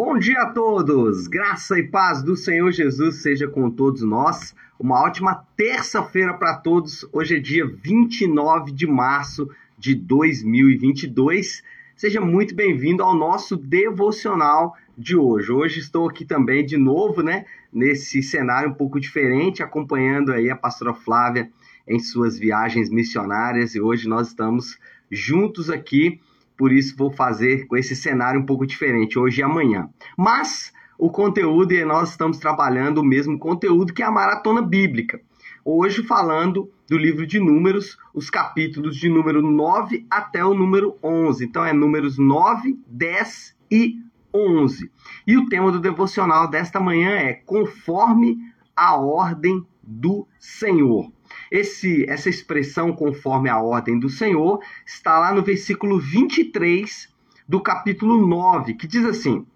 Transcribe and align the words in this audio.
Bom 0.00 0.16
dia 0.16 0.42
a 0.42 0.46
todos! 0.46 1.26
Graça 1.26 1.76
e 1.76 1.82
paz 1.82 2.22
do 2.22 2.36
Senhor 2.36 2.70
Jesus 2.70 3.16
seja 3.16 3.48
com 3.48 3.68
todos 3.68 4.00
nós. 4.00 4.54
Uma 4.78 5.02
ótima 5.02 5.44
terça-feira 5.56 6.34
para 6.34 6.54
todos. 6.54 7.04
Hoje 7.12 7.34
é 7.34 7.40
dia 7.40 7.66
29 7.66 8.70
de 8.70 8.86
março 8.86 9.50
de 9.76 9.96
2022. 9.96 11.64
Seja 11.96 12.20
muito 12.20 12.54
bem-vindo 12.54 13.02
ao 13.02 13.12
nosso 13.12 13.56
devocional 13.56 14.76
de 14.96 15.16
hoje. 15.16 15.50
Hoje 15.50 15.80
estou 15.80 16.08
aqui 16.08 16.24
também 16.24 16.64
de 16.64 16.76
novo, 16.76 17.20
né, 17.20 17.44
nesse 17.72 18.22
cenário 18.22 18.70
um 18.70 18.74
pouco 18.74 19.00
diferente, 19.00 19.64
acompanhando 19.64 20.32
aí 20.32 20.48
a 20.48 20.54
pastora 20.54 20.94
Flávia 20.94 21.50
em 21.88 21.98
suas 21.98 22.38
viagens 22.38 22.88
missionárias 22.88 23.74
e 23.74 23.80
hoje 23.80 24.08
nós 24.08 24.28
estamos 24.28 24.78
juntos 25.10 25.68
aqui 25.68 26.20
por 26.58 26.72
isso 26.72 26.96
vou 26.96 27.10
fazer 27.10 27.66
com 27.68 27.76
esse 27.76 27.94
cenário 27.94 28.40
um 28.40 28.44
pouco 28.44 28.66
diferente 28.66 29.16
hoje 29.18 29.40
e 29.40 29.44
amanhã. 29.44 29.88
Mas 30.16 30.72
o 30.98 31.08
conteúdo 31.08 31.72
e 31.72 31.84
nós 31.84 32.10
estamos 32.10 32.38
trabalhando 32.38 32.98
o 32.98 33.04
mesmo 33.04 33.38
conteúdo 33.38 33.94
que 33.94 34.02
é 34.02 34.04
a 34.04 34.10
maratona 34.10 34.60
bíblica. 34.60 35.20
Hoje 35.64 36.02
falando 36.02 36.68
do 36.88 36.98
livro 36.98 37.24
de 37.24 37.38
Números, 37.38 37.96
os 38.12 38.28
capítulos 38.28 38.96
de 38.96 39.08
número 39.08 39.40
9 39.40 40.04
até 40.10 40.44
o 40.44 40.52
número 40.52 40.96
11. 41.02 41.44
Então 41.44 41.64
é 41.64 41.72
números 41.72 42.18
9, 42.18 42.76
10 42.88 43.56
e 43.70 44.02
11. 44.34 44.90
E 45.26 45.36
o 45.36 45.48
tema 45.48 45.70
do 45.70 45.78
devocional 45.78 46.48
desta 46.48 46.80
manhã 46.80 47.10
é 47.10 47.34
conforme 47.34 48.36
a 48.74 48.96
ordem 48.96 49.64
do 49.82 50.26
Senhor. 50.40 51.12
Esse, 51.50 52.04
essa 52.08 52.28
expressão 52.28 52.92
conforme 52.92 53.48
a 53.48 53.60
ordem 53.60 53.98
do 53.98 54.08
Senhor 54.08 54.60
está 54.86 55.18
lá 55.18 55.32
no 55.32 55.42
versículo 55.42 55.98
23 55.98 57.08
do 57.48 57.60
capítulo 57.60 58.26
9, 58.26 58.74
que 58.74 58.86
diz 58.86 59.04
assim: 59.04 59.46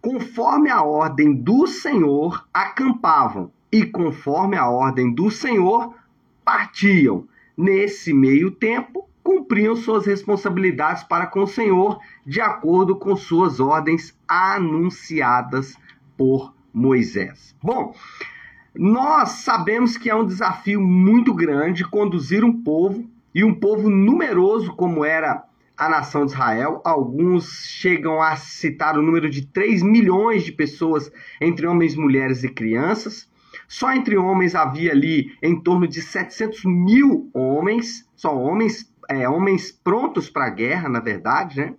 Conforme 0.00 0.70
a 0.70 0.82
ordem 0.82 1.34
do 1.34 1.66
Senhor 1.66 2.46
acampavam, 2.52 3.50
e 3.70 3.84
conforme 3.84 4.56
a 4.56 4.68
ordem 4.68 5.12
do 5.12 5.30
Senhor 5.30 5.94
partiam. 6.44 7.28
Nesse 7.56 8.12
meio 8.12 8.50
tempo, 8.50 9.08
cumpriam 9.22 9.74
suas 9.74 10.06
responsabilidades 10.06 11.02
para 11.02 11.26
com 11.26 11.42
o 11.42 11.46
Senhor, 11.46 11.98
de 12.24 12.40
acordo 12.40 12.96
com 12.96 13.16
suas 13.16 13.60
ordens 13.60 14.16
anunciadas 14.28 15.76
por 16.16 16.54
Moisés. 16.72 17.56
Bom, 17.62 17.94
nós 18.78 19.30
sabemos 19.30 19.96
que 19.96 20.10
é 20.10 20.14
um 20.14 20.26
desafio 20.26 20.80
muito 20.80 21.34
grande 21.34 21.84
conduzir 21.84 22.44
um 22.44 22.62
povo 22.62 23.08
e 23.34 23.44
um 23.44 23.54
povo 23.54 23.88
numeroso 23.90 24.74
como 24.74 25.04
era 25.04 25.44
a 25.76 25.88
nação 25.88 26.24
de 26.24 26.32
Israel. 26.32 26.80
Alguns 26.84 27.66
chegam 27.66 28.22
a 28.22 28.36
citar 28.36 28.98
o 28.98 29.02
número 29.02 29.28
de 29.28 29.46
3 29.46 29.82
milhões 29.82 30.44
de 30.44 30.52
pessoas 30.52 31.10
entre 31.40 31.66
homens, 31.66 31.94
mulheres 31.94 32.44
e 32.44 32.48
crianças. 32.48 33.28
Só 33.68 33.92
entre 33.92 34.16
homens 34.16 34.54
havia 34.54 34.92
ali 34.92 35.32
em 35.42 35.60
torno 35.60 35.86
de 35.86 36.00
700 36.00 36.64
mil 36.64 37.28
homens, 37.34 38.08
só 38.14 38.36
homens, 38.36 38.92
é, 39.08 39.28
homens 39.28 39.72
prontos 39.72 40.30
para 40.30 40.46
a 40.46 40.50
guerra, 40.50 40.88
na 40.88 41.00
verdade, 41.00 41.60
né? 41.60 41.74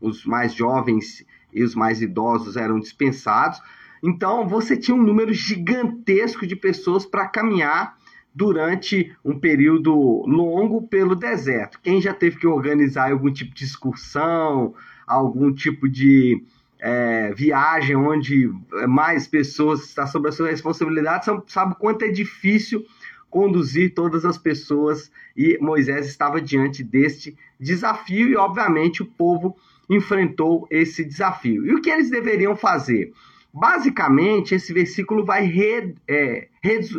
Os 0.00 0.24
mais 0.24 0.54
jovens 0.54 1.24
e 1.52 1.62
os 1.62 1.74
mais 1.74 2.00
idosos 2.00 2.56
eram 2.56 2.78
dispensados. 2.78 3.60
Então, 4.02 4.48
você 4.48 4.76
tinha 4.76 4.96
um 4.96 5.02
número 5.02 5.32
gigantesco 5.32 6.46
de 6.46 6.56
pessoas 6.56 7.06
para 7.06 7.28
caminhar 7.28 7.96
durante 8.34 9.14
um 9.24 9.38
período 9.38 9.92
longo 10.26 10.82
pelo 10.88 11.14
deserto. 11.14 11.78
Quem 11.82 12.00
já 12.00 12.12
teve 12.12 12.38
que 12.38 12.46
organizar 12.46 13.12
algum 13.12 13.32
tipo 13.32 13.54
de 13.54 13.64
excursão, 13.64 14.74
algum 15.06 15.52
tipo 15.52 15.88
de 15.88 16.42
é, 16.80 17.32
viagem 17.34 17.94
onde 17.94 18.50
mais 18.88 19.26
pessoas 19.26 19.84
está 19.84 20.06
sob 20.06 20.28
a 20.28 20.32
sua 20.32 20.48
responsabilidade, 20.48 21.26
sabe 21.46 21.76
quanto 21.78 22.04
é 22.04 22.08
difícil 22.08 22.84
conduzir 23.30 23.94
todas 23.94 24.24
as 24.24 24.36
pessoas 24.36 25.10
e 25.36 25.56
Moisés 25.58 26.06
estava 26.06 26.40
diante 26.40 26.82
deste 26.82 27.36
desafio 27.58 28.28
e 28.28 28.36
obviamente 28.36 29.02
o 29.02 29.06
povo 29.06 29.56
enfrentou 29.88 30.66
esse 30.70 31.04
desafio. 31.04 31.66
E 31.66 31.74
o 31.74 31.80
que 31.80 31.88
eles 31.88 32.10
deveriam 32.10 32.56
fazer? 32.56 33.12
Basicamente, 33.52 34.54
esse 34.54 34.72
versículo 34.72 35.24
vai 35.24 35.44
re, 35.44 35.94
é, 36.08 36.48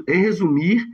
resumir, 0.08 0.86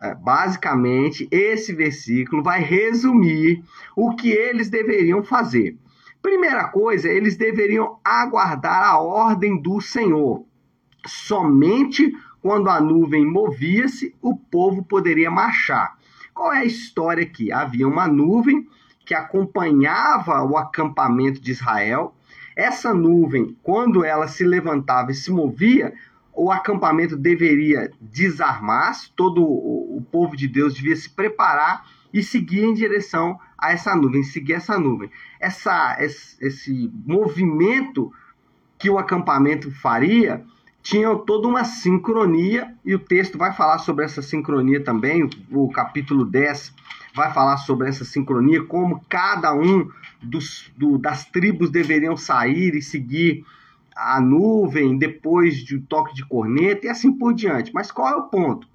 é, 0.00 0.14
basicamente, 0.14 1.26
esse 1.30 1.72
versículo 1.72 2.42
vai 2.42 2.60
resumir 2.60 3.62
o 3.96 4.14
que 4.14 4.30
eles 4.30 4.70
deveriam 4.70 5.22
fazer. 5.22 5.76
Primeira 6.22 6.68
coisa, 6.68 7.08
eles 7.08 7.36
deveriam 7.36 7.98
aguardar 8.04 8.84
a 8.84 8.98
ordem 8.98 9.60
do 9.60 9.80
Senhor. 9.80 10.46
Somente 11.06 12.12
quando 12.40 12.68
a 12.68 12.80
nuvem 12.80 13.26
movia-se, 13.26 14.14
o 14.22 14.36
povo 14.36 14.84
poderia 14.84 15.30
marchar. 15.30 15.98
Qual 16.32 16.52
é 16.52 16.58
a 16.58 16.64
história 16.64 17.24
aqui? 17.24 17.50
Havia 17.50 17.88
uma 17.88 18.06
nuvem 18.06 18.68
que 19.04 19.14
acompanhava 19.14 20.42
o 20.42 20.56
acampamento 20.56 21.40
de 21.40 21.50
Israel 21.50 22.13
essa 22.56 22.94
nuvem, 22.94 23.56
quando 23.62 24.04
ela 24.04 24.28
se 24.28 24.44
levantava 24.44 25.10
e 25.10 25.14
se 25.14 25.30
movia, 25.30 25.92
o 26.32 26.50
acampamento 26.50 27.16
deveria 27.16 27.90
desarmar, 28.00 28.94
todo 29.14 29.42
o 29.42 30.04
povo 30.10 30.36
de 30.36 30.48
Deus 30.48 30.74
devia 30.74 30.96
se 30.96 31.08
preparar 31.08 31.86
e 32.12 32.22
seguir 32.22 32.64
em 32.64 32.74
direção 32.74 33.38
a 33.58 33.72
essa 33.72 33.94
nuvem, 33.94 34.22
seguir 34.22 34.54
essa 34.54 34.78
nuvem. 34.78 35.10
Essa, 35.40 35.96
esse, 36.00 36.36
esse 36.44 36.92
movimento 37.06 38.12
que 38.78 38.90
o 38.90 38.98
acampamento 38.98 39.70
faria 39.70 40.44
tinha 40.82 41.16
toda 41.16 41.48
uma 41.48 41.64
sincronia, 41.64 42.74
e 42.84 42.94
o 42.94 42.98
texto 42.98 43.38
vai 43.38 43.52
falar 43.52 43.78
sobre 43.78 44.04
essa 44.04 44.20
sincronia 44.20 44.84
também, 44.84 45.28
o 45.50 45.68
capítulo 45.70 46.26
10 46.26 46.74
vai 47.14 47.32
falar 47.32 47.56
sobre 47.56 47.88
essa 47.88 48.04
sincronia, 48.04 48.62
como 48.64 49.02
cada 49.08 49.54
um 49.54 49.88
dos, 50.24 50.72
do, 50.76 50.98
das 50.98 51.24
tribos 51.24 51.70
deveriam 51.70 52.16
sair 52.16 52.74
e 52.74 52.82
seguir 52.82 53.44
a 53.94 54.20
nuvem 54.20 54.98
depois 54.98 55.58
de 55.58 55.76
um 55.76 55.80
toque 55.82 56.14
de 56.14 56.24
corneta 56.26 56.86
e 56.86 56.88
assim 56.88 57.12
por 57.12 57.32
diante. 57.32 57.72
Mas 57.72 57.90
qual 57.90 58.08
é 58.08 58.16
o 58.16 58.24
ponto? 58.24 58.66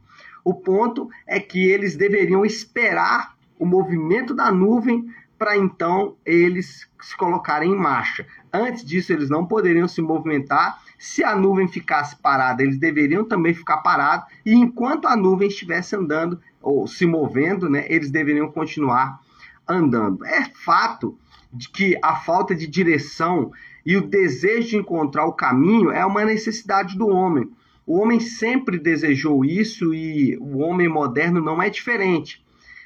O 0.43 0.53
ponto 0.53 1.09
é 1.27 1.39
que 1.39 1.67
eles 1.67 1.95
deveriam 1.95 2.45
esperar 2.45 3.35
o 3.57 3.65
movimento 3.65 4.33
da 4.33 4.51
nuvem 4.51 5.05
para 5.37 5.57
então 5.57 6.15
eles 6.25 6.89
se 7.01 7.15
colocarem 7.15 7.71
em 7.71 7.75
marcha. 7.75 8.25
Antes 8.51 8.83
disso, 8.83 9.13
eles 9.13 9.29
não 9.29 9.45
poderiam 9.45 9.87
se 9.87 10.01
movimentar. 10.01 10.81
Se 10.97 11.23
a 11.23 11.35
nuvem 11.35 11.67
ficasse 11.67 12.15
parada, 12.17 12.61
eles 12.61 12.77
deveriam 12.77 13.23
também 13.23 13.53
ficar 13.53 13.77
parados. 13.77 14.27
E 14.45 14.53
enquanto 14.53 15.07
a 15.07 15.15
nuvem 15.15 15.47
estivesse 15.47 15.95
andando 15.95 16.41
ou 16.61 16.85
se 16.87 17.05
movendo, 17.05 17.69
né, 17.69 17.85
eles 17.89 18.11
deveriam 18.11 18.51
continuar 18.51 19.21
andando. 19.69 20.25
É 20.25 20.45
fato 20.45 21.17
de 21.53 21.69
que 21.69 21.97
a 22.01 22.15
falta 22.15 22.55
de 22.55 22.67
direção 22.67 23.51
e 23.85 23.95
o 23.95 24.07
desejo 24.07 24.69
de 24.69 24.77
encontrar 24.77 25.25
o 25.25 25.33
caminho 25.33 25.91
é 25.91 26.05
uma 26.05 26.25
necessidade 26.25 26.97
do 26.97 27.07
homem. 27.07 27.49
O 27.85 27.99
homem 27.99 28.19
sempre 28.19 28.77
desejou 28.77 29.43
isso 29.43 29.93
e 29.93 30.37
o 30.37 30.59
homem 30.59 30.87
moderno 30.87 31.41
não 31.41 31.61
é 31.61 31.69
diferente. 31.69 32.43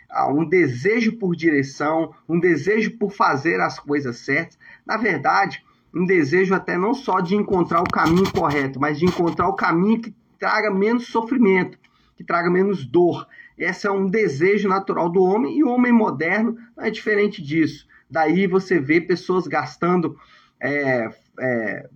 Há 0.09 0.31
um 0.31 0.45
desejo 0.45 1.17
por 1.17 1.35
direção, 1.35 2.13
um 2.29 2.39
desejo 2.39 2.97
por 2.97 3.11
fazer 3.11 3.59
as 3.59 3.79
coisas 3.79 4.17
certas. 4.17 4.57
Na 4.85 4.95
verdade, 4.95 5.63
um 5.93 6.05
desejo 6.05 6.53
até 6.53 6.77
não 6.77 6.93
só 6.93 7.19
de 7.19 7.35
encontrar 7.35 7.81
o 7.81 7.89
caminho 7.89 8.31
correto, 8.31 8.79
mas 8.79 8.97
de 8.97 9.05
encontrar 9.05 9.47
o 9.47 9.55
caminho 9.55 10.01
que 10.01 10.16
traga 10.39 10.72
menos 10.72 11.07
sofrimento, 11.07 11.77
que 12.16 12.23
traga 12.23 12.49
menos 12.49 12.85
dor. 12.85 13.27
Esse 13.58 13.88
é 13.88 13.91
um 13.91 14.08
desejo 14.08 14.68
natural 14.68 15.09
do 15.09 15.22
homem 15.24 15.58
e 15.58 15.64
o 15.64 15.69
homem 15.69 15.91
moderno 15.91 16.58
é 16.78 16.90
diferente 16.90 17.41
disso. 17.41 17.88
Daí 18.09 18.47
você 18.47 18.80
vê 18.80 19.02
pessoas 19.02 19.47
gastando 19.47 20.18
é, 20.59 21.09
é, 21.40 21.90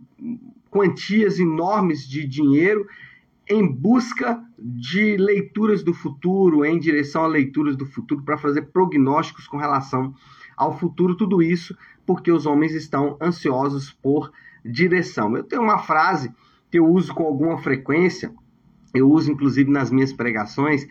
quantias 0.70 1.40
enormes 1.40 2.08
de 2.08 2.28
dinheiro 2.28 2.88
em 3.50 3.66
busca 3.66 4.44
de 4.60 5.16
leituras 5.16 5.84
do 5.84 5.94
futuro, 5.94 6.66
em 6.66 6.78
direção 6.80 7.24
a 7.24 7.28
leituras 7.28 7.78
do 7.78 7.86
futuro, 7.86 8.24
para 8.24 8.38
fazer 8.38 8.64
prognósticos 8.64 9.48
com 9.48 9.58
relação 9.58 10.14
ao 10.56 10.78
futuro, 10.78 11.16
tudo 11.16 11.42
isso 11.42 11.78
porque 12.06 12.32
os 12.32 12.46
homens 12.46 12.74
estão 12.74 13.18
ansiosos 13.22 13.92
por 13.92 14.32
direção. 14.66 15.36
Eu 15.36 15.44
tenho 15.44 15.62
uma 15.62 15.78
frase 15.78 16.34
que 16.72 16.80
eu 16.80 16.88
uso 16.88 17.14
com 17.14 17.24
alguma 17.24 17.58
frequência, 17.58 18.34
eu 18.94 19.10
uso 19.10 19.32
inclusive 19.32 19.70
nas 19.70 19.92
minhas 19.92 20.14
pregações, 20.14 20.88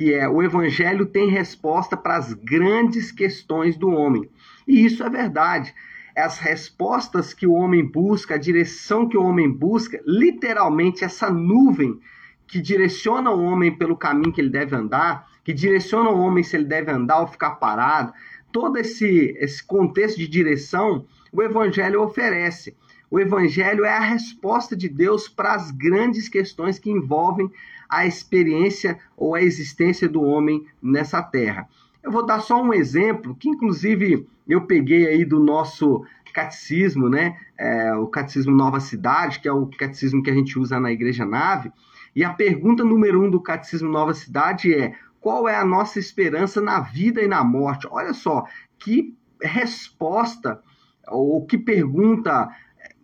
que 0.00 0.14
é 0.14 0.26
o 0.26 0.42
evangelho 0.42 1.04
tem 1.04 1.28
resposta 1.28 1.94
para 1.94 2.16
as 2.16 2.32
grandes 2.32 3.12
questões 3.12 3.76
do 3.76 3.90
homem. 3.90 4.30
E 4.66 4.82
isso 4.82 5.04
é 5.04 5.10
verdade. 5.10 5.74
As 6.16 6.38
respostas 6.38 7.34
que 7.34 7.46
o 7.46 7.52
homem 7.52 7.84
busca, 7.84 8.34
a 8.36 8.38
direção 8.38 9.06
que 9.06 9.18
o 9.18 9.22
homem 9.22 9.52
busca, 9.52 10.00
literalmente 10.06 11.04
essa 11.04 11.28
nuvem 11.28 12.00
que 12.46 12.62
direciona 12.62 13.30
o 13.30 13.42
homem 13.42 13.76
pelo 13.76 13.94
caminho 13.94 14.32
que 14.32 14.40
ele 14.40 14.48
deve 14.48 14.74
andar, 14.74 15.28
que 15.44 15.52
direciona 15.52 16.08
o 16.08 16.18
homem 16.18 16.42
se 16.42 16.56
ele 16.56 16.64
deve 16.64 16.90
andar 16.90 17.20
ou 17.20 17.26
ficar 17.26 17.56
parado, 17.56 18.14
todo 18.50 18.78
esse, 18.78 19.36
esse 19.38 19.62
contexto 19.62 20.16
de 20.16 20.26
direção 20.26 21.04
o 21.30 21.42
Evangelho 21.42 22.02
oferece. 22.02 22.74
O 23.10 23.20
Evangelho 23.20 23.84
é 23.84 23.94
a 23.94 24.00
resposta 24.00 24.74
de 24.74 24.88
Deus 24.88 25.28
para 25.28 25.52
as 25.52 25.70
grandes 25.70 26.26
questões 26.26 26.78
que 26.78 26.90
envolvem 26.90 27.50
a 27.90 28.06
experiência 28.06 28.98
ou 29.16 29.34
a 29.34 29.42
existência 29.42 30.08
do 30.08 30.22
homem 30.22 30.64
nessa 30.80 31.22
terra. 31.22 31.68
Eu 32.02 32.10
vou 32.10 32.24
dar 32.24 32.40
só 32.40 32.62
um 32.62 32.72
exemplo, 32.72 33.34
que 33.34 33.48
inclusive 33.48 34.26
eu 34.48 34.62
peguei 34.62 35.06
aí 35.06 35.24
do 35.24 35.38
nosso 35.38 36.04
catecismo, 36.32 37.08
né? 37.08 37.36
É, 37.58 37.94
o 37.94 38.06
catecismo 38.06 38.54
Nova 38.54 38.80
Cidade, 38.80 39.40
que 39.40 39.48
é 39.48 39.52
o 39.52 39.66
catecismo 39.66 40.22
que 40.22 40.30
a 40.30 40.34
gente 40.34 40.58
usa 40.58 40.80
na 40.80 40.92
Igreja 40.92 41.26
Nave. 41.26 41.70
E 42.14 42.24
a 42.24 42.32
pergunta 42.32 42.84
número 42.84 43.22
um 43.22 43.30
do 43.30 43.40
catecismo 43.40 43.90
Nova 43.90 44.14
Cidade 44.14 44.72
é: 44.72 44.94
qual 45.20 45.48
é 45.48 45.56
a 45.56 45.64
nossa 45.64 45.98
esperança 45.98 46.60
na 46.60 46.80
vida 46.80 47.20
e 47.20 47.28
na 47.28 47.44
morte? 47.44 47.86
Olha 47.90 48.14
só, 48.14 48.44
que 48.78 49.14
resposta, 49.42 50.60
ou 51.06 51.44
que 51.44 51.58
pergunta 51.58 52.48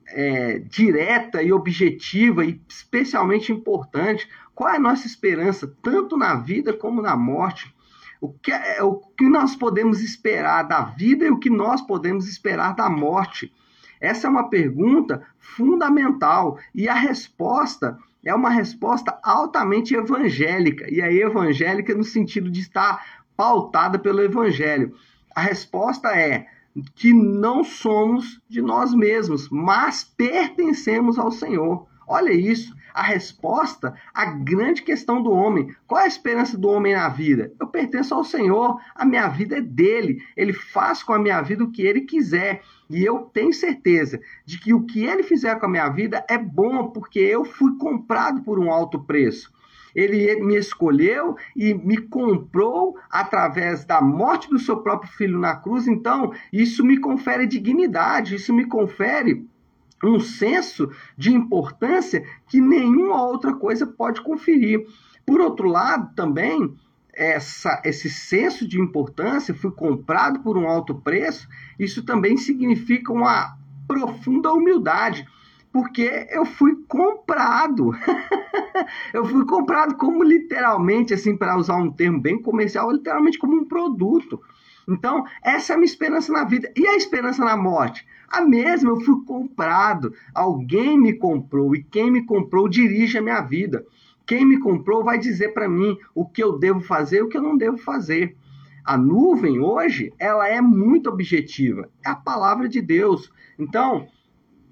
é, 0.09 0.59
direta 0.59 1.43
e 1.43 1.53
objetiva 1.53 2.45
e 2.45 2.61
especialmente 2.69 3.53
importante. 3.53 4.29
Qual 4.55 4.71
é 4.71 4.77
a 4.77 4.81
nossa 4.81 5.07
esperança, 5.07 5.73
tanto 5.83 6.17
na 6.17 6.35
vida 6.35 6.73
como 6.73 7.03
na 7.03 7.17
morte? 7.17 7.75
O 8.21 8.31
que, 8.31 8.51
é, 8.51 8.83
o 8.83 8.97
que 8.97 9.29
nós 9.29 9.55
podemos 9.55 10.01
esperar 10.01 10.63
da 10.63 10.83
vida 10.83 11.27
e 11.27 11.31
o 11.31 11.39
que 11.39 11.51
nós 11.51 11.81
podemos 11.83 12.29
esperar 12.29 12.75
da 12.75 12.89
morte? 12.89 13.53
Essa 14.01 14.27
é 14.27 14.31
uma 14.31 14.49
pergunta 14.49 15.23
fundamental 15.39 16.59
e 16.75 16.89
a 16.89 16.95
resposta 16.95 17.99
é 18.25 18.35
uma 18.35 18.51
resposta 18.51 19.17
altamente 19.23 19.95
evangélica. 19.95 20.93
E 20.93 21.01
aí, 21.01 21.21
evangélica 21.21 21.95
no 21.95 22.03
sentido 22.03 22.51
de 22.51 22.61
estar 22.61 23.23
pautada 23.37 23.99
pelo 23.99 24.21
evangelho. 24.21 24.95
A 25.35 25.43
resposta 25.43 26.09
é 26.09 26.47
que 26.95 27.13
não 27.13 27.65
somos 27.65 28.41
de 28.49 28.61
nós 28.61 28.95
mesmos, 28.95 29.49
mas 29.49 30.05
pertencemos 30.05 31.19
ao 31.19 31.31
Senhor. 31.31 31.87
Olha 32.07 32.33
isso, 32.33 32.75
a 32.95 33.03
resposta 33.03 33.95
à 34.15 34.25
grande 34.25 34.83
questão 34.83 35.23
do 35.23 35.31
homem. 35.31 35.75
Qual 35.87 36.01
é 36.01 36.05
a 36.05 36.09
esperança 36.09 36.57
do 36.57 36.69
homem 36.69 36.95
na 36.95 37.09
vida? 37.09 37.53
Eu 37.61 37.67
pertenço 37.67 38.15
ao 38.15 38.25
Senhor, 38.25 38.81
a 38.95 39.05
minha 39.05 39.29
vida 39.29 39.59
é 39.59 39.61
dele. 39.61 40.23
Ele 40.37 40.53
faz 40.53 41.03
com 41.03 41.13
a 41.13 41.19
minha 41.19 41.43
vida 41.43 41.63
o 41.63 41.71
que 41.71 41.83
ele 41.83 42.03
quiser. 42.03 42.63
E 42.89 43.05
eu 43.05 43.19
tenho 43.35 43.53
certeza 43.53 44.19
de 44.47 44.59
que 44.59 44.73
o 44.73 44.85
que 44.85 45.05
ele 45.05 45.23
fizer 45.23 45.59
com 45.59 45.67
a 45.67 45.69
minha 45.69 45.89
vida 45.89 46.25
é 46.29 46.39
bom, 46.39 46.89
porque 46.89 47.19
eu 47.19 47.45
fui 47.45 47.77
comprado 47.77 48.43
por 48.43 48.59
um 48.59 48.71
alto 48.71 48.99
preço. 49.05 49.53
Ele 49.97 50.37
me 50.43 50.57
escolheu 50.57 51.37
e 51.57 51.73
me 51.73 51.97
comprou 51.97 52.99
através 53.11 53.83
da 53.87 53.99
morte 54.03 54.51
do 54.51 54.59
seu 54.59 54.77
próprio 54.77 55.11
filho 55.11 55.39
na 55.39 55.57
cruz. 55.57 55.89
Então, 55.89 56.35
isso 56.53 56.85
me 56.85 56.99
confere 56.99 57.47
dignidade, 57.47 58.35
isso 58.35 58.53
me 58.53 58.67
confere 58.67 59.49
um 60.05 60.21
senso 60.21 60.91
de 61.17 61.33
importância 61.33 62.23
que 62.47 62.61
nenhuma 62.61 63.23
outra 63.23 63.55
coisa 63.55 63.87
pode 63.87 64.21
conferir. 64.21 64.87
Por 65.25 65.41
outro 65.41 65.67
lado, 65.67 66.15
também, 66.15 66.75
essa, 67.13 67.81
esse 67.83 68.11
senso 68.11 68.69
de 68.69 68.79
importância 68.79 69.55
foi 69.55 69.71
comprado 69.71 70.41
por 70.41 70.59
um 70.59 70.69
alto 70.69 70.95
preço, 70.95 71.49
isso 71.79 72.05
também 72.05 72.37
significa 72.37 73.11
uma 73.11 73.57
profunda 73.89 74.53
humildade, 74.53 75.27
porque 75.77 76.27
eu 76.31 76.47
fui 76.47 76.75
comprado. 76.89 77.91
eu 79.13 79.27
fui 79.27 79.45
comprado 79.45 79.95
como 79.97 80.25
literalmente, 80.25 81.13
assim, 81.13 81.37
para 81.37 81.55
usar 81.55 81.77
um 81.77 81.93
termo 81.93 82.19
bem 82.19 82.41
comercial, 82.41 82.91
literalmente 82.91 83.39
como 83.39 83.55
um 83.55 83.67
produto. 83.67 84.41
Então, 84.89 85.27
essa 85.45 85.75
é 85.75 85.75
a 85.75 85.77
minha 85.77 85.85
esperança 85.85 86.33
na 86.33 86.45
vida. 86.45 86.73
E 86.75 86.87
a 86.87 86.97
esperança 86.97 87.45
na 87.45 87.59
morte? 87.59 88.07
A 88.27 88.41
mesma, 88.41 88.89
eu 88.89 89.01
fui 89.03 89.23
comprado. 89.27 90.15
Alguém 90.35 90.99
me 90.99 91.13
comprou 91.13 91.77
e 91.77 91.85
quem 91.85 92.11
me 92.11 92.25
comprou 92.25 92.71
dirige 92.71 93.19
a 93.19 93.23
minha 93.23 93.43
vida. 93.43 93.85
Quem 94.25 94.47
me 94.47 94.59
comprou 94.59 95.05
vai 95.05 95.19
dizer 95.19 95.53
para 95.53 95.69
mim 95.69 95.99
o 96.15 96.25
que 96.25 96.43
eu 96.43 96.59
devo 96.59 96.81
fazer 96.81 97.19
e 97.19 97.23
o 97.23 97.29
que 97.29 97.37
eu 97.37 97.43
não 97.43 97.55
devo 97.55 97.77
fazer. 97.77 98.35
A 98.83 98.97
nuvem 98.97 99.61
hoje, 99.61 100.11
ela 100.19 100.49
é 100.49 100.63
muito 100.63 101.11
objetiva. 101.11 101.91
É 102.03 102.09
a 102.09 102.17
palavra 102.17 102.67
de 102.67 102.81
Deus. 102.81 103.31
Então, 103.59 104.09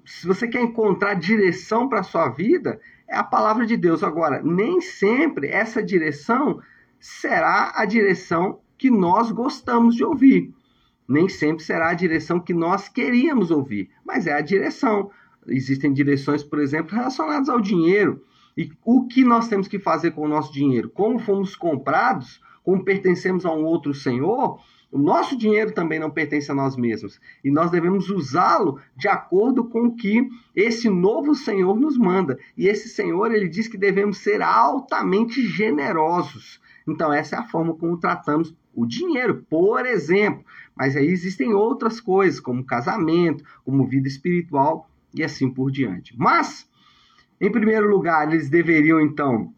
se 0.05 0.27
você 0.27 0.47
quer 0.47 0.61
encontrar 0.61 1.15
direção 1.15 1.89
para 1.89 2.01
a 2.01 2.03
sua 2.03 2.29
vida, 2.29 2.79
é 3.07 3.15
a 3.15 3.23
palavra 3.23 3.65
de 3.65 3.75
Deus. 3.75 4.03
Agora, 4.03 4.41
nem 4.43 4.81
sempre 4.81 5.47
essa 5.47 5.81
direção 5.81 6.61
será 6.99 7.73
a 7.75 7.85
direção 7.85 8.59
que 8.77 8.89
nós 8.89 9.31
gostamos 9.31 9.95
de 9.95 10.03
ouvir. 10.03 10.53
Nem 11.07 11.29
sempre 11.29 11.63
será 11.63 11.89
a 11.89 11.93
direção 11.93 12.39
que 12.39 12.53
nós 12.53 12.87
queríamos 12.89 13.51
ouvir, 13.51 13.89
mas 14.03 14.25
é 14.25 14.33
a 14.33 14.41
direção. 14.41 15.11
Existem 15.47 15.93
direções, 15.93 16.43
por 16.43 16.59
exemplo, 16.59 16.95
relacionadas 16.95 17.49
ao 17.49 17.61
dinheiro. 17.61 18.23
E 18.57 18.71
o 18.83 19.05
que 19.07 19.23
nós 19.23 19.47
temos 19.47 19.67
que 19.67 19.77
fazer 19.77 20.11
com 20.11 20.21
o 20.21 20.27
nosso 20.27 20.51
dinheiro? 20.51 20.89
Como 20.89 21.19
fomos 21.19 21.55
comprados, 21.55 22.41
como 22.63 22.83
pertencemos 22.83 23.45
a 23.45 23.51
um 23.51 23.63
outro 23.63 23.93
senhor, 23.93 24.59
o 24.91 24.97
nosso 24.97 25.37
dinheiro 25.37 25.73
também 25.73 25.99
não 25.99 26.09
pertence 26.09 26.49
a 26.51 26.55
nós 26.55 26.77
mesmos. 26.77 27.19
E 27.43 27.51
nós 27.51 27.69
devemos 27.71 28.09
usá-lo 28.09 28.79
de 28.95 29.07
acordo 29.07 29.65
com 29.65 29.87
o 29.87 29.95
que 29.95 30.27
esse 30.55 30.89
novo 30.89 31.35
Senhor 31.35 31.79
nos 31.79 31.97
manda. 31.97 32.37
E 32.57 32.67
esse 32.67 32.87
Senhor, 32.89 33.33
ele 33.33 33.49
diz 33.49 33.67
que 33.67 33.77
devemos 33.77 34.19
ser 34.19 34.41
altamente 34.41 35.41
generosos. 35.41 36.61
Então, 36.87 37.11
essa 37.11 37.35
é 37.35 37.39
a 37.39 37.47
forma 37.47 37.73
como 37.73 37.97
tratamos 37.97 38.55
o 38.73 38.85
dinheiro, 38.85 39.45
por 39.49 39.85
exemplo. 39.85 40.45
Mas 40.75 40.95
aí 40.95 41.07
existem 41.07 41.53
outras 41.53 41.99
coisas, 41.99 42.39
como 42.39 42.65
casamento, 42.65 43.43
como 43.63 43.87
vida 43.87 44.07
espiritual 44.07 44.89
e 45.13 45.23
assim 45.23 45.49
por 45.49 45.71
diante. 45.71 46.13
Mas, 46.17 46.69
em 47.39 47.51
primeiro 47.51 47.89
lugar, 47.89 48.31
eles 48.31 48.49
deveriam 48.49 48.99
então 48.99 49.53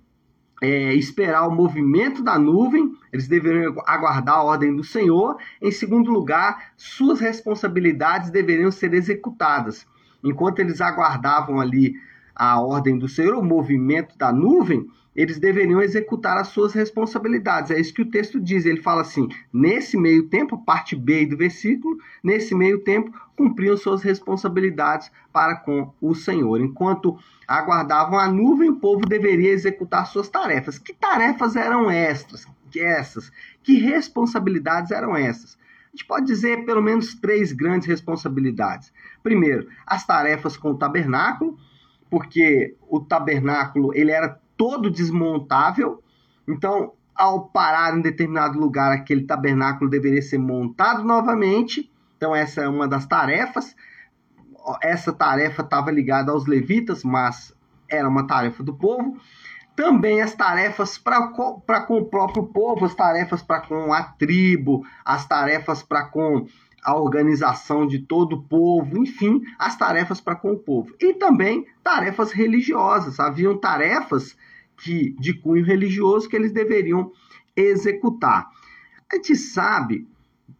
é, 0.61 0.93
esperar 0.93 1.47
o 1.47 1.51
movimento 1.51 2.23
da 2.23 2.37
nuvem, 2.39 2.95
eles 3.13 3.27
deveriam 3.27 3.75
aguardar 3.85 4.35
a 4.35 4.43
ordem 4.43 4.75
do 4.75 4.83
Senhor. 4.83 5.37
Em 5.61 5.71
segundo 5.71 6.11
lugar, 6.11 6.71
suas 6.75 7.19
responsabilidades 7.19 8.31
deveriam 8.31 8.71
ser 8.71 8.93
executadas. 8.93 9.85
Enquanto 10.23 10.59
eles 10.59 10.81
aguardavam 10.81 11.59
ali 11.59 11.95
a 12.35 12.59
ordem 12.59 12.97
do 12.97 13.07
Senhor, 13.07 13.35
o 13.35 13.43
movimento 13.43 14.17
da 14.17 14.31
nuvem, 14.31 14.87
eles 15.17 15.39
deveriam 15.39 15.81
executar 15.81 16.37
as 16.37 16.49
suas 16.49 16.73
responsabilidades. 16.73 17.71
É 17.71 17.79
isso 17.79 17.91
que 17.91 18.03
o 18.03 18.11
texto 18.11 18.39
diz. 18.39 18.67
Ele 18.67 18.83
fala 18.83 19.01
assim: 19.01 19.27
nesse 19.51 19.97
meio 19.97 20.29
tempo, 20.29 20.63
parte 20.63 20.95
B 20.95 21.25
do 21.25 21.35
versículo, 21.35 21.97
nesse 22.23 22.53
meio 22.53 22.83
tempo, 22.83 23.11
cumpriam 23.35 23.75
suas 23.75 24.03
responsabilidades 24.03 25.11
para 25.33 25.55
com 25.55 25.91
o 25.99 26.13
Senhor. 26.13 26.61
Enquanto 26.61 27.17
aguardavam 27.47 28.19
a 28.19 28.31
nuvem, 28.31 28.69
o 28.69 28.75
povo 28.75 29.07
deveria 29.07 29.49
executar 29.49 30.05
suas 30.05 30.29
tarefas. 30.29 30.77
Que 30.77 30.93
tarefas 30.93 31.55
eram 31.55 31.89
estas? 31.89 32.45
Que 32.69 32.79
essas? 32.79 33.31
Que 33.63 33.79
responsabilidades 33.79 34.91
eram 34.91 35.15
essas? 35.15 35.57
A 35.87 35.97
gente 35.97 36.05
pode 36.05 36.27
dizer 36.27 36.63
pelo 36.63 36.81
menos 36.81 37.15
três 37.15 37.51
grandes 37.51 37.87
responsabilidades. 37.87 38.93
Primeiro, 39.23 39.67
as 39.83 40.05
tarefas 40.05 40.55
com 40.55 40.71
o 40.71 40.77
tabernáculo, 40.77 41.57
porque 42.07 42.75
o 42.87 42.99
tabernáculo 42.99 43.91
ele 43.95 44.11
era 44.11 44.39
todo 44.57 44.89
desmontável. 44.89 46.03
Então, 46.47 46.93
ao 47.15 47.47
parar 47.47 47.97
em 47.97 48.01
determinado 48.01 48.59
lugar, 48.59 48.91
aquele 48.91 49.23
tabernáculo 49.23 49.89
deveria 49.89 50.21
ser 50.21 50.37
montado 50.37 51.03
novamente. 51.03 51.91
Então, 52.17 52.35
essa 52.35 52.61
é 52.61 52.67
uma 52.67 52.87
das 52.87 53.05
tarefas. 53.05 53.75
Essa 54.81 55.13
tarefa 55.13 55.61
estava 55.61 55.91
ligada 55.91 56.31
aos 56.31 56.45
levitas, 56.45 57.03
mas 57.03 57.53
era 57.89 58.07
uma 58.07 58.27
tarefa 58.27 58.63
do 58.63 58.73
povo. 58.73 59.17
Também 59.75 60.21
as 60.21 60.33
tarefas 60.33 60.97
para 60.97 61.27
com 61.27 61.97
o 61.97 62.05
próprio 62.05 62.47
povo, 62.47 62.85
as 62.85 62.95
tarefas 62.95 63.43
para 63.43 63.61
com 63.61 63.93
a 63.93 64.01
tribo, 64.03 64.83
as 65.05 65.27
tarefas 65.27 65.83
para 65.83 66.05
com 66.05 66.47
a 66.83 66.95
organização 66.95 67.85
de 67.85 67.99
todo 67.99 68.37
o 68.37 68.43
povo, 68.43 68.97
enfim, 68.97 69.41
as 69.57 69.77
tarefas 69.77 70.21
para 70.21 70.35
com 70.35 70.53
o 70.53 70.59
povo. 70.59 70.95
E 70.99 71.13
também 71.13 71.65
tarefas 71.83 72.31
religiosas. 72.31 73.19
Haviam 73.19 73.57
tarefas 73.57 74.37
que, 74.77 75.15
de 75.19 75.33
cunho 75.33 75.65
religioso 75.65 76.29
que 76.29 76.35
eles 76.35 76.51
deveriam 76.51 77.11
executar. 77.55 78.49
A 79.11 79.15
gente 79.15 79.35
sabe 79.35 80.07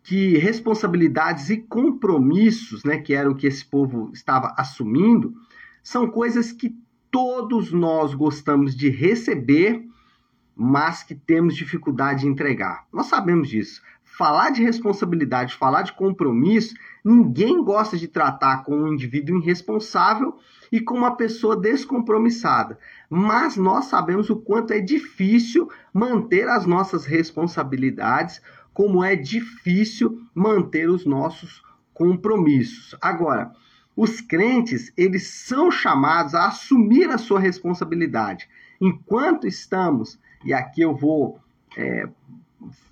que 0.03 0.37
responsabilidades 0.37 1.49
e 1.49 1.57
compromissos, 1.57 2.83
né, 2.83 2.97
que 2.97 3.13
era 3.13 3.29
o 3.29 3.35
que 3.35 3.47
esse 3.47 3.63
povo 3.63 4.09
estava 4.13 4.53
assumindo, 4.57 5.33
são 5.83 6.09
coisas 6.09 6.51
que 6.51 6.75
todos 7.11 7.71
nós 7.71 8.13
gostamos 8.13 8.75
de 8.75 8.89
receber, 8.89 9.85
mas 10.55 11.03
que 11.03 11.13
temos 11.13 11.55
dificuldade 11.55 12.21
de 12.21 12.27
entregar. 12.27 12.85
Nós 12.91 13.07
sabemos 13.07 13.49
disso. 13.49 13.81
Falar 14.17 14.49
de 14.49 14.63
responsabilidade, 14.63 15.53
falar 15.53 15.83
de 15.83 15.93
compromisso, 15.93 16.73
ninguém 17.05 17.63
gosta 17.63 17.95
de 17.95 18.07
tratar 18.07 18.63
com 18.63 18.75
um 18.75 18.93
indivíduo 18.93 19.37
irresponsável 19.37 20.39
e 20.71 20.81
com 20.81 20.95
uma 20.95 21.15
pessoa 21.15 21.55
descompromissada. 21.55 22.79
Mas 23.07 23.55
nós 23.57 23.85
sabemos 23.85 24.31
o 24.31 24.37
quanto 24.37 24.73
é 24.73 24.79
difícil 24.79 25.69
manter 25.93 26.49
as 26.49 26.65
nossas 26.65 27.05
responsabilidades, 27.05 28.41
como 28.73 29.03
é 29.03 29.15
difícil 29.15 30.19
manter 30.33 30.89
os 30.89 31.05
nossos 31.05 31.61
compromissos. 31.93 32.95
Agora, 32.99 33.51
os 33.95 34.19
crentes, 34.19 34.91
eles 34.97 35.27
são 35.27 35.69
chamados 35.69 36.33
a 36.33 36.47
assumir 36.47 37.07
a 37.11 37.19
sua 37.19 37.39
responsabilidade. 37.39 38.49
Enquanto 38.81 39.45
estamos, 39.45 40.19
e 40.43 40.53
aqui 40.53 40.81
eu 40.81 40.95
vou 40.95 41.39
é, 41.77 42.09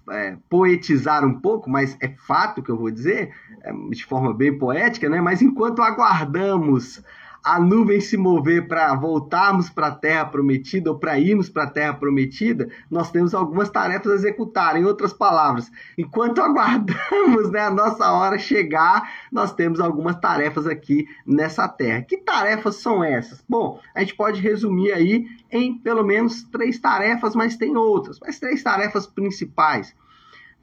é, 0.10 0.38
poetizar 0.50 1.26
um 1.26 1.40
pouco, 1.40 1.70
mas 1.70 1.98
é 2.00 2.10
fato 2.10 2.62
que 2.62 2.70
eu 2.70 2.78
vou 2.78 2.92
dizer, 2.92 3.34
é, 3.64 3.72
de 3.90 4.06
forma 4.06 4.34
bem 4.34 4.58
poética, 4.58 5.10
né? 5.10 5.20
mas 5.20 5.42
enquanto 5.42 5.82
aguardamos 5.82 7.04
a 7.46 7.60
nuvem 7.60 8.02
se 8.02 8.18
mover 8.18 8.68
para 8.68 8.96
voltarmos 8.96 9.70
para 9.70 9.88
a 9.88 9.96
terra 9.96 10.26
prometida 10.26 10.90
ou 10.90 10.98
para 10.98 11.20
irmos 11.20 11.48
para 11.48 11.66
a 11.66 11.70
terra 11.70 11.94
prometida, 11.94 12.68
nós 12.90 13.12
temos 13.12 13.36
algumas 13.36 13.70
tarefas 13.70 14.12
a 14.12 14.16
executar. 14.16 14.76
Em 14.76 14.84
outras 14.84 15.14
palavras, 15.14 15.72
enquanto 15.96 16.42
aguardamos 16.44 17.52
né, 17.52 17.60
a 17.60 17.70
nossa 17.70 18.12
hora 18.12 18.40
chegar, 18.40 19.08
nós 19.32 19.54
temos 19.54 19.80
algumas 19.80 20.16
tarefas 20.16 20.66
aqui 20.66 21.08
nessa 21.24 21.68
terra. 21.68 22.02
Que 22.02 22.18
tarefas 22.18 22.78
são 22.78 23.04
essas? 23.04 23.46
Bom, 23.48 23.80
a 23.94 24.00
gente 24.00 24.16
pode 24.16 24.42
resumir 24.42 24.92
aí 24.92 25.28
em 25.52 25.78
pelo 25.78 26.04
menos 26.04 26.42
três 26.46 26.80
tarefas, 26.80 27.36
mas 27.36 27.56
tem 27.56 27.78
outras. 27.78 28.20
Mas 28.20 28.40
três 28.40 28.64
tarefas 28.64 29.06
principais. 29.06 29.96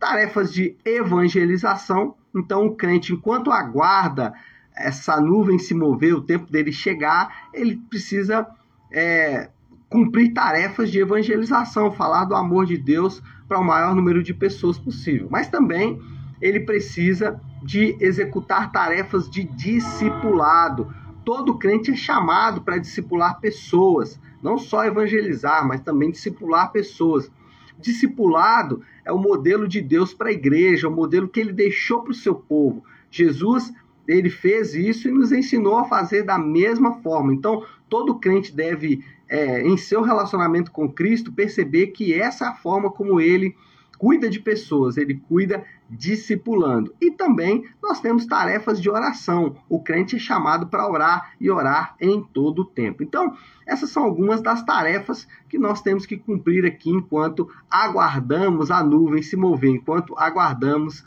Tarefas 0.01 0.53
de 0.53 0.77
evangelização. 0.85 2.17
Então, 2.35 2.67
o 2.67 2.75
crente, 2.75 3.13
enquanto 3.13 3.53
aguarda 3.53 4.35
essa 4.77 5.21
nuvem 5.21 5.59
se 5.59 5.75
mover, 5.75 6.15
o 6.15 6.23
tempo 6.23 6.51
dele 6.51 6.73
chegar, 6.73 7.49
ele 7.53 7.77
precisa 7.77 8.47
é, 8.91 9.51
cumprir 9.89 10.33
tarefas 10.33 10.91
de 10.91 10.99
evangelização, 10.99 11.93
falar 11.93 12.25
do 12.25 12.35
amor 12.35 12.67
de 12.67 12.79
Deus 12.79 13.23
para 13.47 13.59
o 13.59 13.65
maior 13.65 13.95
número 13.95 14.23
de 14.23 14.33
pessoas 14.33 14.79
possível. 14.79 15.29
Mas 15.31 15.49
também 15.49 16.01
ele 16.41 16.61
precisa 16.61 17.41
de 17.63 17.97
executar 18.01 18.73
tarefas 18.73 19.31
de 19.31 19.45
discipulado. 19.45 20.93
Todo 21.25 21.59
crente 21.59 21.93
é 21.93 21.97
chamado 21.97 22.63
para 22.63 22.79
discipular 22.79 23.39
pessoas, 23.41 24.19
não 24.43 24.59
só 24.59 24.85
evangelizar, 24.85 25.67
mas 25.67 25.81
também 25.81 26.11
discipular 26.11 26.73
pessoas. 26.73 27.31
Discipulado 27.79 28.83
é 29.05 29.13
o 29.13 29.19
modelo 29.19 29.69
de 29.69 29.81
Deus 29.81 30.15
para 30.15 30.31
a 30.31 30.33
igreja, 30.33 30.89
o 30.89 30.95
modelo 30.95 31.29
que 31.29 31.39
ele 31.39 31.53
deixou 31.53 32.03
para 32.03 32.13
o 32.13 32.15
seu 32.15 32.35
povo. 32.35 32.83
Jesus 33.11 33.73
ele 34.07 34.31
fez 34.31 34.75
isso 34.75 35.09
e 35.09 35.13
nos 35.13 35.33
ensinou 35.33 35.77
a 35.77 35.85
fazer 35.85 36.23
da 36.23 36.39
mesma 36.39 36.95
forma. 37.03 37.33
Então, 37.33 37.65
todo 37.89 38.19
crente 38.19 38.55
deve, 38.55 39.05
é, 39.29 39.63
em 39.63 39.77
seu 39.77 40.03
relacionamento 40.03 40.71
com 40.71 40.91
Cristo, 40.91 41.33
perceber 41.33 41.89
que 41.89 42.13
essa 42.13 42.45
é 42.45 42.49
a 42.49 42.55
forma 42.55 42.91
como 42.91 43.21
ele 43.21 43.55
cuida 44.03 44.29
de 44.29 44.41
pessoas, 44.41 44.97
ele 44.97 45.23
cuida 45.29 45.65
discipulando. 45.89 46.93
E 47.01 47.13
também 47.13 47.65
nós 47.81 48.01
temos 48.01 48.27
tarefas 48.27 48.83
de 48.83 48.91
oração. 48.91 49.55
O 49.69 49.81
crente 49.81 50.17
é 50.17 50.19
chamado 50.19 50.67
para 50.67 50.91
orar 50.91 51.35
e 51.41 51.49
orar 51.49 51.95
em 52.01 52.21
todo 52.21 52.63
o 52.63 52.65
tempo. 52.65 53.05
Então, 53.05 53.37
essas 53.65 53.91
são 53.91 54.03
algumas 54.03 54.41
das 54.43 54.65
tarefas 54.65 55.29
que 55.49 55.57
nós 55.57 55.81
temos 55.83 56.05
que 56.05 56.17
cumprir 56.17 56.67
aqui 56.67 56.91
enquanto 56.91 57.49
aguardamos 57.71 58.73
a 58.73 58.83
nuvem 58.83 59.23
se 59.23 59.37
mover, 59.37 59.71
enquanto 59.71 60.19
aguardamos 60.19 61.05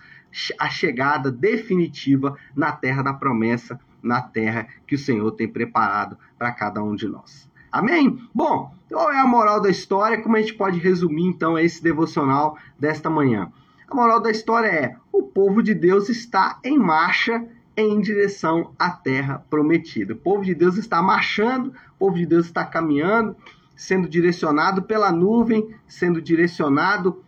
a 0.60 0.70
chegada 0.70 1.32
definitiva 1.32 2.38
na 2.56 2.72
terra 2.72 3.02
da 3.02 3.14
promessa, 3.14 3.80
na 4.02 4.22
terra 4.22 4.68
que 4.86 4.96
o 4.96 5.00
Senhor 5.00 5.32
tem 5.32 5.48
preparado 5.48 6.18
para 6.38 6.52
cada 6.52 6.84
um 6.84 6.96
de 6.96 7.08
nós. 7.08 7.50
Amém? 7.72 8.20
Bom, 8.34 8.74
qual 8.90 9.12
é 9.12 9.20
a 9.20 9.28
moral 9.28 9.60
da 9.60 9.70
história? 9.70 10.22
Como 10.22 10.38
a 10.38 10.40
gente 10.40 10.54
pode 10.54 10.80
resumir 10.80 11.26
então 11.26 11.58
esse 11.58 11.84
devocional 11.84 12.58
desta 12.80 13.10
manhã? 13.10 13.52
A 13.88 13.96
moral 13.96 14.22
da 14.22 14.32
história 14.32 14.68
é: 14.68 14.96
o 15.12 15.24
povo 15.24 15.62
de 15.62 15.74
Deus 15.74 16.08
está 16.08 16.60
em 16.64 16.78
marcha 16.78 17.46
em 17.76 18.00
direção 18.00 18.74
à 18.80 18.90
terra 18.90 19.44
prometida. 19.50 20.14
O 20.14 20.18
povo 20.18 20.44
de 20.44 20.56
Deus 20.56 20.78
está 20.78 21.02
marchando, 21.02 21.74
o 21.96 22.00
povo 22.00 22.18
de 22.18 22.26
Deus 22.26 22.46
está 22.46 22.64
caminhando, 22.64 23.36
sendo 23.76 24.08
direcionado 24.08 24.84
pela 24.84 25.12
nuvem, 25.12 25.76
sendo 25.86 26.22
direcionado 26.22 27.25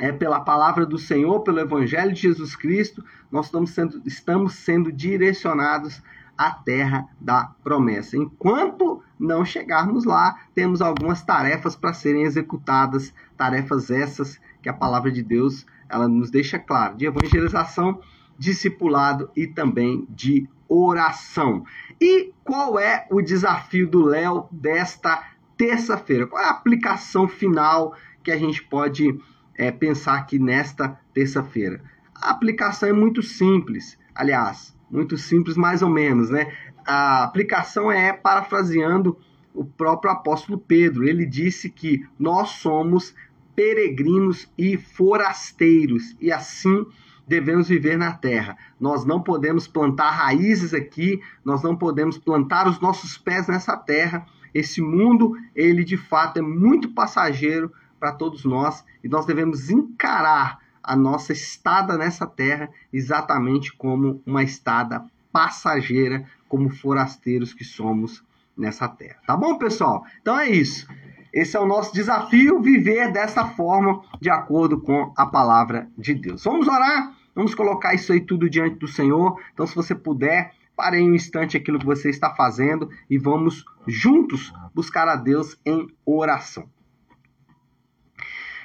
é, 0.00 0.10
pela 0.10 0.40
palavra 0.40 0.86
do 0.86 0.98
Senhor, 0.98 1.40
pelo 1.40 1.60
Evangelho 1.60 2.12
de 2.12 2.22
Jesus 2.22 2.56
Cristo, 2.56 3.04
nós 3.30 3.46
estamos 3.46 3.70
sendo, 3.70 4.02
estamos 4.06 4.54
sendo 4.54 4.90
direcionados 4.90 6.02
à 6.36 6.50
terra 6.50 7.06
da 7.20 7.52
promessa. 7.62 8.16
Enquanto 8.16 9.02
não 9.18 9.44
chegarmos 9.44 10.06
lá, 10.06 10.38
temos 10.54 10.80
algumas 10.80 11.22
tarefas 11.22 11.76
para 11.76 11.92
serem 11.92 12.22
executadas, 12.22 13.12
tarefas 13.36 13.90
essas 13.90 14.40
que 14.62 14.70
a 14.70 14.74
palavra 14.74 15.12
de 15.12 15.22
Deus 15.22 15.66
ela 15.86 16.08
nos 16.08 16.30
deixa 16.30 16.58
claro, 16.58 16.96
de 16.96 17.04
evangelização, 17.04 18.00
discipulado 18.38 19.30
e 19.36 19.46
também 19.46 20.06
de 20.08 20.48
oração. 20.66 21.64
E 22.00 22.32
qual 22.42 22.78
é 22.78 23.06
o 23.10 23.20
desafio 23.20 23.86
do 23.86 24.02
Léo 24.02 24.48
desta 24.50 25.22
terça-feira? 25.58 26.26
Qual 26.26 26.42
é 26.42 26.46
a 26.46 26.52
aplicação 26.52 27.28
final 27.28 27.94
que 28.22 28.30
a 28.30 28.38
gente 28.38 28.62
pode 28.62 29.18
é, 29.60 29.70
pensar 29.70 30.14
aqui 30.14 30.38
nesta 30.38 30.98
terça-feira? 31.12 31.82
A 32.14 32.30
aplicação 32.30 32.88
é 32.88 32.92
muito 32.94 33.22
simples, 33.22 33.98
aliás, 34.14 34.74
muito 34.90 35.18
simples 35.18 35.54
mais 35.54 35.82
ou 35.82 35.90
menos, 35.90 36.30
né? 36.30 36.50
A 36.86 37.24
aplicação 37.24 37.92
é 37.92 38.10
parafraseando 38.10 39.18
o 39.52 39.62
próprio 39.62 40.10
apóstolo 40.10 40.58
Pedro. 40.58 41.06
Ele 41.06 41.26
disse 41.26 41.68
que 41.68 42.06
nós 42.18 42.48
somos 42.50 43.14
peregrinos 43.54 44.50
e 44.56 44.78
forasteiros 44.78 46.16
e 46.18 46.32
assim 46.32 46.86
devemos 47.28 47.68
viver 47.68 47.98
na 47.98 48.12
terra. 48.12 48.56
Nós 48.80 49.04
não 49.04 49.22
podemos 49.22 49.68
plantar 49.68 50.10
raízes 50.10 50.72
aqui, 50.72 51.20
nós 51.44 51.62
não 51.62 51.76
podemos 51.76 52.16
plantar 52.16 52.66
os 52.66 52.80
nossos 52.80 53.18
pés 53.18 53.46
nessa 53.46 53.76
terra. 53.76 54.26
Esse 54.54 54.80
mundo, 54.80 55.36
ele 55.54 55.84
de 55.84 55.98
fato 55.98 56.38
é 56.38 56.42
muito 56.42 56.88
passageiro, 56.92 57.70
para 58.00 58.12
todos 58.12 58.44
nós 58.44 58.82
e 59.04 59.08
nós 59.08 59.26
devemos 59.26 59.70
encarar 59.70 60.58
a 60.82 60.96
nossa 60.96 61.32
estada 61.32 61.96
nessa 61.98 62.26
terra 62.26 62.70
exatamente 62.90 63.76
como 63.76 64.22
uma 64.26 64.42
estada 64.42 65.04
passageira, 65.30 66.26
como 66.48 66.70
forasteiros 66.70 67.52
que 67.52 67.62
somos 67.62 68.24
nessa 68.56 68.88
terra. 68.88 69.18
Tá 69.26 69.36
bom, 69.36 69.58
pessoal? 69.58 70.04
Então 70.20 70.38
é 70.38 70.48
isso. 70.48 70.88
Esse 71.32 71.56
é 71.56 71.60
o 71.60 71.66
nosso 71.66 71.92
desafio, 71.92 72.60
viver 72.60 73.12
dessa 73.12 73.46
forma, 73.46 74.02
de 74.20 74.28
acordo 74.28 74.80
com 74.80 75.12
a 75.16 75.26
palavra 75.26 75.88
de 75.96 76.12
Deus. 76.14 76.42
Vamos 76.42 76.66
orar? 76.66 77.14
Vamos 77.34 77.54
colocar 77.54 77.94
isso 77.94 78.12
aí 78.12 78.20
tudo 78.20 78.50
diante 78.50 78.76
do 78.76 78.88
Senhor. 78.88 79.40
Então, 79.52 79.64
se 79.64 79.76
você 79.76 79.94
puder, 79.94 80.52
pare 80.74 80.98
em 80.98 81.08
um 81.08 81.14
instante 81.14 81.56
aquilo 81.56 81.78
que 81.78 81.86
você 81.86 82.10
está 82.10 82.34
fazendo 82.34 82.90
e 83.08 83.16
vamos 83.16 83.64
juntos 83.86 84.52
buscar 84.74 85.06
a 85.06 85.14
Deus 85.14 85.56
em 85.64 85.86
oração. 86.04 86.68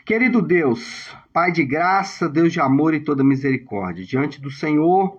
Querido 0.05 0.39
Deus, 0.39 1.17
Pai 1.33 1.51
de 1.51 1.65
graça, 1.65 2.29
Deus 2.29 2.53
de 2.53 2.59
amor 2.59 2.93
e 2.93 2.99
toda 2.99 3.23
misericórdia, 3.23 4.05
diante 4.05 4.39
do 4.39 4.51
Senhor 4.51 5.17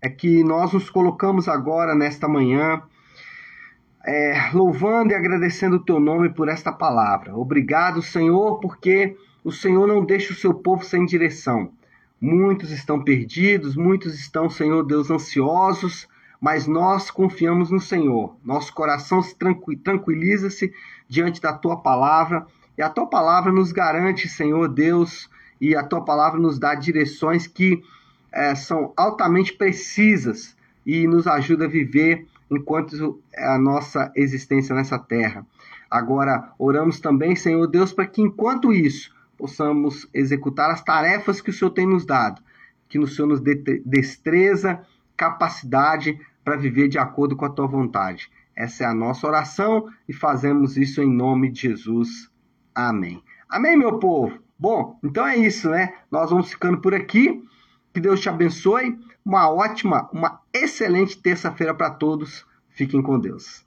é 0.00 0.08
que 0.08 0.44
nós 0.44 0.72
nos 0.72 0.88
colocamos 0.88 1.48
agora 1.48 1.92
nesta 1.92 2.28
manhã, 2.28 2.80
é, 4.06 4.50
louvando 4.52 5.10
e 5.10 5.16
agradecendo 5.16 5.74
o 5.74 5.84
Teu 5.84 5.98
nome 5.98 6.28
por 6.28 6.48
esta 6.48 6.70
palavra. 6.70 7.36
Obrigado, 7.36 8.00
Senhor, 8.00 8.60
porque 8.60 9.16
o 9.42 9.50
Senhor 9.50 9.88
não 9.88 10.04
deixa 10.04 10.32
o 10.32 10.36
seu 10.36 10.54
povo 10.54 10.84
sem 10.84 11.04
direção. 11.04 11.72
Muitos 12.20 12.70
estão 12.70 13.02
perdidos, 13.02 13.74
muitos 13.74 14.14
estão, 14.14 14.48
Senhor 14.48 14.84
Deus, 14.84 15.10
ansiosos, 15.10 16.06
mas 16.40 16.68
nós 16.68 17.10
confiamos 17.10 17.72
no 17.72 17.80
Senhor. 17.80 18.36
Nosso 18.44 18.72
coração 18.72 19.20
se 19.20 19.36
tranquiliza-se 19.82 20.72
diante 21.08 21.40
da 21.40 21.52
tua 21.52 21.78
palavra 21.78 22.46
e 22.78 22.82
a 22.82 22.88
tua 22.88 23.08
palavra 23.08 23.50
nos 23.50 23.72
garante, 23.72 24.28
Senhor 24.28 24.68
Deus, 24.68 25.28
e 25.60 25.74
a 25.74 25.82
tua 25.82 26.04
palavra 26.04 26.38
nos 26.38 26.60
dá 26.60 26.76
direções 26.76 27.44
que 27.48 27.82
é, 28.32 28.54
são 28.54 28.92
altamente 28.96 29.52
precisas 29.52 30.56
e 30.86 31.04
nos 31.08 31.26
ajuda 31.26 31.64
a 31.64 31.68
viver 31.68 32.28
enquanto 32.48 33.20
a 33.36 33.58
nossa 33.58 34.12
existência 34.14 34.76
nessa 34.76 34.96
terra. 34.96 35.44
Agora, 35.90 36.52
oramos 36.56 37.00
também, 37.00 37.34
Senhor 37.34 37.66
Deus, 37.66 37.92
para 37.92 38.06
que 38.06 38.22
enquanto 38.22 38.72
isso 38.72 39.12
possamos 39.36 40.08
executar 40.14 40.70
as 40.70 40.82
tarefas 40.82 41.40
que 41.40 41.50
o 41.50 41.52
Senhor 41.52 41.72
tem 41.72 41.86
nos 41.86 42.06
dado, 42.06 42.40
que 42.88 42.98
o 42.98 43.08
Senhor 43.08 43.26
nos 43.26 43.40
dê 43.40 43.56
destreza, 43.84 44.80
capacidade 45.16 46.18
para 46.44 46.56
viver 46.56 46.88
de 46.88 46.98
acordo 46.98 47.34
com 47.34 47.44
a 47.44 47.50
tua 47.50 47.66
vontade. 47.66 48.30
Essa 48.54 48.84
é 48.84 48.86
a 48.86 48.94
nossa 48.94 49.26
oração 49.26 49.88
e 50.08 50.12
fazemos 50.12 50.76
isso 50.76 51.02
em 51.02 51.12
nome 51.12 51.50
de 51.50 51.62
Jesus. 51.62 52.30
Amém. 52.78 53.20
Amém, 53.48 53.76
meu 53.76 53.98
povo? 53.98 54.38
Bom, 54.56 55.00
então 55.02 55.26
é 55.26 55.36
isso, 55.36 55.68
né? 55.68 55.94
Nós 56.08 56.30
vamos 56.30 56.48
ficando 56.48 56.80
por 56.80 56.94
aqui. 56.94 57.42
Que 57.92 57.98
Deus 57.98 58.20
te 58.20 58.28
abençoe. 58.28 58.96
Uma 59.26 59.50
ótima, 59.50 60.08
uma 60.12 60.40
excelente 60.52 61.20
terça-feira 61.20 61.74
para 61.74 61.90
todos. 61.90 62.46
Fiquem 62.70 63.02
com 63.02 63.18
Deus. 63.18 63.66